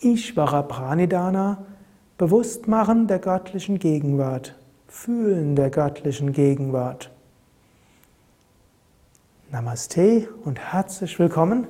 Ishvara 0.00 0.62
Pranidhana, 0.62 1.58
Bewusstmachen 2.18 3.08
der 3.08 3.18
göttlichen 3.18 3.80
Gegenwart, 3.80 4.54
Fühlen 4.86 5.56
der 5.56 5.70
göttlichen 5.70 6.32
Gegenwart. 6.32 7.10
Namaste 9.50 10.28
und 10.44 10.60
herzlich 10.60 11.18
willkommen 11.18 11.66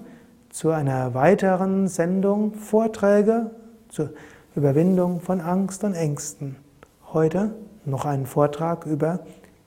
zu 0.50 0.72
einer 0.72 1.14
weiteren 1.14 1.88
Sendung 1.88 2.52
Vorträge 2.52 3.50
zur 3.88 4.10
Überwindung 4.54 5.22
von 5.22 5.40
Angst 5.40 5.82
und 5.82 5.94
Ängsten. 5.94 6.56
Heute 7.14 7.54
noch 7.86 8.04
einen 8.04 8.26
Vortrag 8.26 8.84
über 8.84 9.20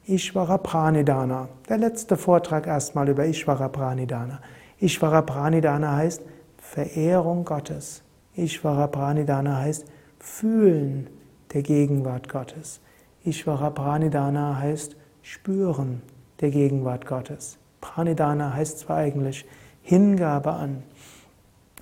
Ishvara 0.06 0.58
Pranidhana. 0.58 1.48
Der 1.68 1.78
letzte 1.78 2.16
Vortrag 2.16 2.68
erstmal 2.68 3.08
über 3.08 3.26
Ishvara 3.26 3.66
Pranidhana. 3.66 4.38
Ishvara 4.78 5.22
Pranidhana 5.22 5.96
heißt 5.96 6.22
Verehrung 6.58 7.44
Gottes. 7.44 8.04
Ishvara 8.34 8.86
Pranidhana 8.86 9.58
heißt 9.58 9.86
Fühlen 10.18 11.08
der 11.52 11.62
Gegenwart 11.62 12.28
Gottes. 12.28 12.80
Ishvara 13.24 13.70
Pranidhana 13.70 14.58
heißt 14.58 14.96
Spüren 15.22 16.02
der 16.40 16.50
Gegenwart 16.50 17.06
Gottes. 17.06 17.58
Pranidhana 17.80 18.54
heißt 18.54 18.78
zwar 18.80 18.96
eigentlich 18.98 19.44
Hingabe 19.82 20.52
an. 20.52 20.82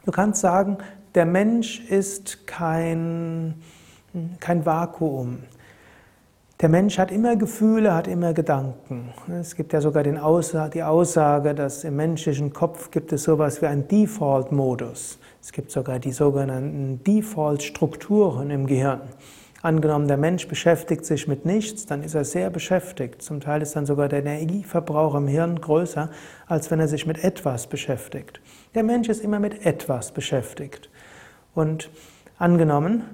Du 0.04 0.10
kannst 0.10 0.40
sagen, 0.40 0.78
der 1.14 1.24
Mensch 1.26 1.80
ist 1.88 2.46
kein, 2.46 3.54
kein 4.40 4.66
Vakuum. 4.66 5.38
Der 6.60 6.68
Mensch 6.68 6.98
hat 6.98 7.12
immer 7.12 7.36
Gefühle, 7.36 7.94
hat 7.94 8.06
immer 8.08 8.34
Gedanken. 8.34 9.14
Es 9.40 9.54
gibt 9.54 9.72
ja 9.72 9.80
sogar 9.80 10.02
Aussage, 10.18 10.70
die 10.72 10.82
Aussage, 10.82 11.54
dass 11.54 11.84
im 11.84 11.96
menschlichen 11.96 12.52
Kopf 12.52 12.90
gibt 12.90 13.12
es 13.12 13.22
sowas 13.22 13.62
wie 13.62 13.66
einen 13.66 13.88
Default-Modus. 13.88 15.19
Es 15.42 15.52
gibt 15.52 15.70
sogar 15.70 15.98
die 15.98 16.12
sogenannten 16.12 17.02
Default-Strukturen 17.04 18.50
im 18.50 18.66
Gehirn. 18.66 19.00
Angenommen, 19.62 20.08
der 20.08 20.16
Mensch 20.16 20.48
beschäftigt 20.48 21.04
sich 21.04 21.28
mit 21.28 21.44
nichts, 21.44 21.84
dann 21.86 22.02
ist 22.02 22.14
er 22.14 22.24
sehr 22.24 22.48
beschäftigt. 22.50 23.20
Zum 23.22 23.40
Teil 23.40 23.60
ist 23.60 23.76
dann 23.76 23.84
sogar 23.84 24.08
der 24.08 24.20
Energieverbrauch 24.20 25.14
im 25.14 25.28
Hirn 25.28 25.60
größer, 25.60 26.10
als 26.46 26.70
wenn 26.70 26.80
er 26.80 26.88
sich 26.88 27.06
mit 27.06 27.22
etwas 27.22 27.66
beschäftigt. 27.66 28.40
Der 28.74 28.82
Mensch 28.82 29.08
ist 29.08 29.22
immer 29.22 29.38
mit 29.38 29.66
etwas 29.66 30.12
beschäftigt. 30.12 30.88
Und 31.54 31.90
angenommen, 32.38 33.04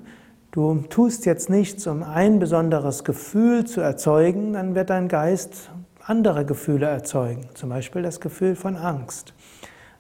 Du 0.57 0.83
tust 0.89 1.27
jetzt 1.27 1.51
nichts, 1.51 1.87
um 1.87 2.03
ein 2.03 2.39
besonderes 2.39 3.05
Gefühl 3.05 3.67
zu 3.67 3.83
erzeugen, 3.83 4.55
dann 4.55 4.75
wird 4.75 4.89
dein 4.89 5.07
Geist 5.07 5.71
andere 6.03 6.47
Gefühle 6.47 6.87
erzeugen, 6.87 7.51
zum 7.53 7.69
Beispiel 7.69 8.01
das 8.01 8.21
Gefühl 8.21 8.57
von 8.57 8.75
Angst. 8.75 9.35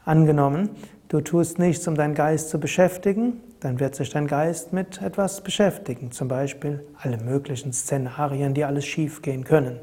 Angenommen, 0.06 0.70
du 1.09 1.21
tust 1.21 1.59
nichts, 1.59 1.87
um 1.89 1.95
deinen 1.95 2.15
Geist 2.15 2.51
zu 2.51 2.59
beschäftigen, 2.59 3.41
dann 3.61 3.81
wird 3.81 3.95
sich 3.95 4.11
dein 4.11 4.27
Geist 4.27 4.73
mit 4.73 5.01
etwas 5.03 5.41
beschäftigen, 5.41 6.12
zum 6.12 6.29
Beispiel 6.29 6.85
alle 7.01 7.19
möglichen 7.19 7.73
Szenarien, 7.73 8.55
die 8.55 8.65
alles 8.65 8.85
schiefgehen 8.87 9.45
können, 9.45 9.79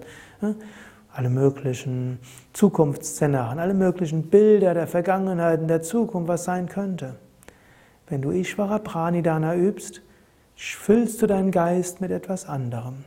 alle 1.11 1.29
möglichen 1.29 2.19
Zukunftsszenarien, 2.53 3.59
alle 3.59 3.73
möglichen 3.73 4.29
Bilder 4.29 4.73
der 4.73 4.87
Vergangenheit 4.87 5.61
und 5.61 5.67
der 5.67 5.81
Zukunft, 5.81 6.27
was 6.27 6.43
sein 6.43 6.67
könnte. 6.67 7.15
Wenn 8.07 8.21
du 8.21 8.31
Ishvara 8.31 8.79
Pranidhana 8.79 9.55
übst, 9.55 10.01
füllst 10.55 11.21
du 11.21 11.27
deinen 11.27 11.51
Geist 11.51 12.01
mit 12.01 12.11
etwas 12.11 12.47
anderem. 12.47 13.05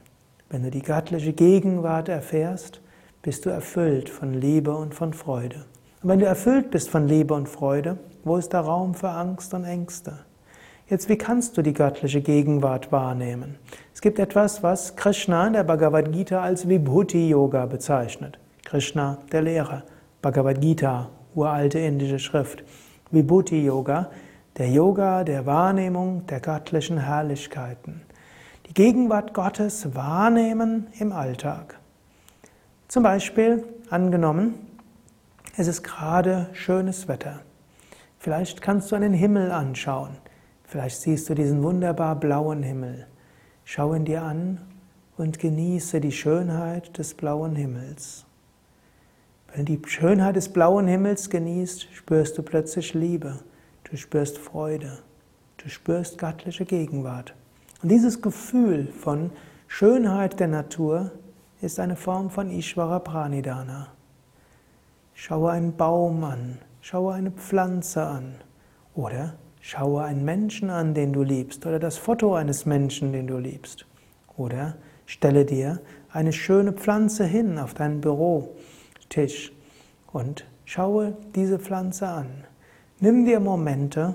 Wenn 0.49 0.63
du 0.63 0.71
die 0.71 0.83
göttliche 0.83 1.33
Gegenwart 1.33 2.09
erfährst, 2.09 2.81
bist 3.23 3.47
du 3.47 3.51
erfüllt 3.51 4.09
von 4.09 4.35
Liebe 4.35 4.75
und 4.75 4.95
von 4.95 5.13
Freude. 5.13 5.65
Und 6.03 6.11
wenn 6.11 6.19
du 6.19 6.27
erfüllt 6.27 6.71
bist 6.71 6.91
von 6.91 7.09
Liebe 7.09 7.35
und 7.35 7.49
Freude, 7.49 7.99
wo 8.25 8.37
ist 8.37 8.53
der 8.53 8.61
Raum 8.61 8.95
für 8.95 9.11
Angst 9.11 9.55
und 9.55 9.65
Ängste? 9.65 10.19
Jetzt, 10.89 11.09
wie 11.09 11.17
kannst 11.17 11.57
du 11.57 11.63
die 11.63 11.73
göttliche 11.73 12.21
Gegenwart 12.21 12.93
wahrnehmen? 12.93 13.57
Es 13.93 14.01
gibt 14.01 14.19
etwas, 14.19 14.63
was 14.63 14.95
Krishna 14.95 15.47
in 15.47 15.55
der 15.55 15.65
Bhagavad 15.65 16.13
Gita 16.13 16.41
als 16.41 16.69
Vibhuti 16.69 17.29
Yoga 17.29 17.67
bezeichnet. 17.67 18.39
Krishna, 18.65 19.19
der 19.33 19.43
Lehrer. 19.43 19.83
Bhagavad 20.23 20.61
Gita, 20.61 21.09
uralte 21.35 21.81
indische 21.81 22.19
Schrift. 22.19 22.63
Vibhuti 23.11 23.65
Yoga 23.65 24.11
der 24.59 24.71
Yoga 24.71 25.23
der 25.23 25.45
Wahrnehmung 25.45 26.27
der 26.27 26.41
göttlichen 26.41 26.99
Herrlichkeiten. 26.99 28.01
Die 28.67 28.75
Gegenwart 28.75 29.35
Gottes 29.35 29.95
wahrnehmen 29.95 30.87
im 30.99 31.13
Alltag. 31.13 31.79
Zum 32.89 33.03
Beispiel 33.03 33.65
angenommen, 33.91 34.55
es 35.59 35.69
ist 35.69 35.83
gerade 35.83 36.51
schönes 36.53 37.09
Wetter. 37.09 37.41
Vielleicht 38.19 38.61
kannst 38.61 38.93
du 38.93 38.97
einen 38.97 39.15
Himmel 39.15 39.51
anschauen. 39.51 40.19
Vielleicht 40.65 41.01
siehst 41.01 41.31
du 41.31 41.35
diesen 41.35 41.63
wunderbar 41.63 42.17
blauen 42.17 42.63
Himmel. 42.63 43.07
Schau 43.65 43.95
ihn 43.95 44.05
dir 44.05 44.23
an 44.23 44.61
und 45.17 45.39
genieße 45.39 46.01
die 46.01 46.13
Schönheit 46.13 46.99
des 46.99 47.15
blauen 47.15 47.57
Himmels. 47.57 48.27
Wenn 49.55 49.65
du 49.65 49.79
die 49.79 49.89
Schönheit 49.89 50.37
des 50.37 50.51
blauen 50.51 50.87
Himmels 50.87 51.31
genießt, 51.31 51.89
spürst 51.95 52.37
du 52.37 52.43
plötzlich 52.43 52.93
Liebe. 52.93 53.39
Du 53.85 53.97
spürst 53.97 54.37
Freude. 54.37 54.99
Du 55.57 55.71
spürst 55.71 56.19
göttliche 56.19 56.67
Gegenwart. 56.67 57.35
Und 57.83 57.89
dieses 57.89 58.21
Gefühl 58.21 58.89
von 58.89 59.31
Schönheit 59.69 60.39
der 60.39 60.49
Natur 60.49 61.13
ist 61.63 61.81
eine 61.81 61.97
Form 61.97 62.29
von 62.29 62.51
Ishvara 62.51 62.99
Pranidhana. 62.99 63.96
Schaue 65.29 65.51
einen 65.51 65.77
Baum 65.77 66.23
an, 66.23 66.59
schaue 66.81 67.15
eine 67.15 67.33
Pflanze 67.33 68.07
an 68.07 68.37
oder 68.95 69.35
schaue 69.61 70.05
einen 70.05 70.25
Menschen 70.25 70.71
an, 70.71 70.95
den 70.95 71.13
du 71.13 71.25
liebst 71.25 71.67
oder 71.67 71.81
das 71.81 71.99
Foto 71.99 72.37
eines 72.37 72.65
Menschen, 72.65 73.11
den 73.11 73.27
du 73.27 73.37
liebst. 73.37 73.87
Oder 74.37 74.77
stelle 75.05 75.45
dir 75.45 75.81
eine 76.13 76.33
schöne 76.33 76.73
Pflanze 76.73 77.25
hin 77.25 77.59
auf 77.59 77.75
deinen 77.75 78.01
Bürotisch 78.01 79.51
und 80.13 80.47
schaue 80.65 81.17
diese 81.35 81.59
Pflanze 81.59 82.07
an. 82.07 82.45
Nimm 83.01 83.25
dir 83.25 83.41
Momente, 83.41 84.15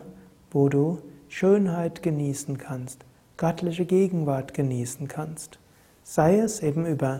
wo 0.49 0.69
du 0.69 0.99
Schönheit 1.27 2.03
genießen 2.03 2.57
kannst, 2.57 3.03
göttliche 3.35 3.83
Gegenwart 3.83 4.53
genießen 4.53 5.09
kannst. 5.09 5.59
Sei 6.03 6.39
es 6.39 6.63
eben 6.63 6.85
über 6.85 7.19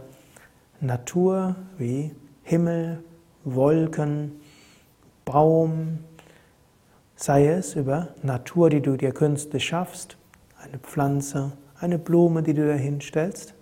Natur 0.80 1.58
wie 1.78 2.16
Himmel, 2.44 3.04
Wolken, 3.44 4.40
Baum, 5.26 6.00
sei 7.16 7.48
es 7.48 7.76
über 7.76 8.10
Natur, 8.24 8.70
die 8.70 8.82
du 8.82 8.98
dir 8.98 9.12
künstlich 9.12 9.66
schaffst, 9.66 10.18
eine 10.62 10.80
Pflanze, 10.80 11.54
eine 11.80 11.98
Blume, 11.98 12.44
die 12.44 12.54
du 12.54 12.68
da 12.68 12.74
hinstellst, 12.74 13.54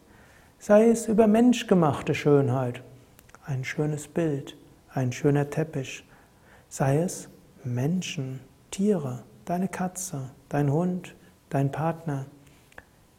sei 0.58 0.90
es 0.90 1.08
über 1.08 1.28
menschgemachte 1.28 2.14
Schönheit, 2.14 2.82
ein 3.46 3.64
schönes 3.64 4.08
Bild, 4.08 4.58
ein 4.94 5.12
schöner 5.12 5.50
Teppich, 5.50 6.06
sei 6.68 7.00
es 7.00 7.30
Menschen, 7.64 8.40
Tiere, 8.72 9.24
deine 9.46 9.68
Katze, 9.68 10.30
dein 10.48 10.72
Hund, 10.72 11.16
dein 11.50 11.72
Partner. 11.72 12.26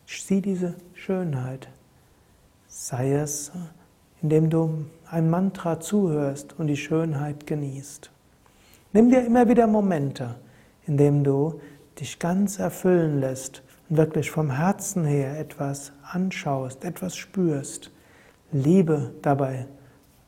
Sieh 0.06 0.41
diese 0.41 0.75
Schönheit. 0.94 1.69
Sei 2.69 3.12
es, 3.12 3.53
indem 4.22 4.50
du 4.50 4.84
ein 5.10 5.31
Mantra 5.31 5.81
zuhörst 5.81 6.54
und 6.58 6.66
die 6.66 6.76
Schönheit 6.76 7.47
genießt. 7.47 8.10
Nimm 8.92 9.10
dir 9.10 9.25
immer 9.25 9.48
wieder 9.48 9.66
Momente, 9.66 10.36
in 10.86 10.97
denen 10.97 11.25
du 11.25 11.60
dich 11.98 12.19
ganz 12.19 12.59
erfüllen 12.59 13.20
lässt 13.20 13.62
und 13.88 13.97
wirklich 13.97 14.30
vom 14.30 14.50
Herzen 14.50 15.04
her 15.04 15.38
etwas 15.38 15.92
anschaust, 16.03 16.84
etwas 16.84 17.16
spürst, 17.16 17.91
Liebe 18.53 19.14
dabei 19.22 19.66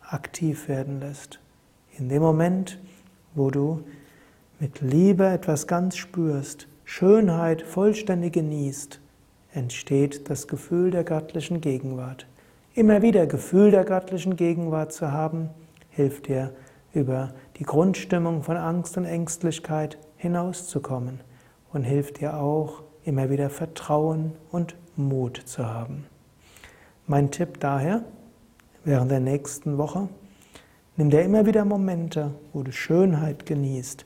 aktiv 0.01 0.69
werden 0.69 1.01
lässt. 1.01 1.41
In 1.99 2.09
dem 2.09 2.23
Moment, 2.23 2.79
wo 3.35 3.51
du 3.51 3.83
mit 4.61 4.81
Liebe 4.81 5.27
etwas 5.27 5.67
ganz 5.67 5.97
spürst, 5.97 6.69
Schönheit 6.85 7.63
vollständig 7.63 8.35
genießt, 8.35 9.01
entsteht 9.53 10.31
das 10.31 10.47
Gefühl 10.47 10.91
der 10.91 11.05
göttlichen 11.05 11.61
Gegenwart. 11.61 12.27
Immer 12.75 13.03
wieder 13.03 13.27
Gefühl 13.27 13.71
der 13.71 13.85
göttlichen 13.85 14.37
Gegenwart 14.37 14.93
zu 14.93 15.13
haben, 15.13 15.51
hilft 15.91 16.29
dir, 16.29 16.55
über 16.95 17.33
die 17.57 17.65
Grundstimmung 17.65 18.43
von 18.43 18.57
Angst 18.57 18.97
und 18.99 19.07
Ängstlichkeit 19.07 19.99
hinauszukommen 20.17 21.21
und 21.73 21.85
hilft 21.85 22.21
dir 22.21 22.37
auch, 22.37 22.83
immer 23.05 23.31
wieder 23.31 23.51
Vertrauen 23.51 24.33
und 24.51 24.77
Mut 24.97 25.43
zu 25.45 25.67
haben. 25.67 26.07
Mein 27.07 27.31
Tipp 27.31 27.61
daher, 27.61 28.05
während 28.85 29.11
der 29.11 29.21
nächsten 29.21 29.79
Woche, 29.79 30.09
nimm 30.97 31.11
dir 31.11 31.23
immer 31.23 31.47
wieder 31.47 31.65
Momente, 31.65 32.33
wo 32.53 32.63
du 32.63 32.73
Schönheit 32.73 33.47
genießt, 33.47 34.05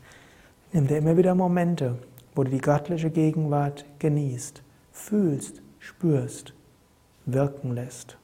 Nimm 0.72 0.88
dir 0.88 0.98
immer 0.98 1.16
wieder 1.16 1.34
Momente, 1.34 1.96
wo 2.34 2.42
du 2.42 2.50
die 2.50 2.58
göttliche 2.60 3.10
Gegenwart 3.10 3.86
genießt, 3.98 4.62
fühlst, 4.92 5.62
spürst, 5.78 6.52
wirken 7.24 7.72
lässt. 7.72 8.18